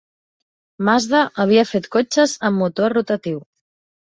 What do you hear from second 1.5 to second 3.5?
fet cotxes amb motor rotatiu.